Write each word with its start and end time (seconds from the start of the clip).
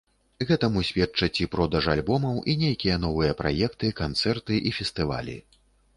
Гэтаму 0.51 0.79
сведчаць 0.89 1.41
і 1.43 1.47
продаж 1.57 1.89
альбомаў, 1.95 2.39
і 2.53 2.57
нейкія 2.63 2.97
новыя 3.05 3.35
праекты, 3.43 3.93
канцэрты 4.03 4.53
і 4.71 4.73
фестывалі. 4.79 5.37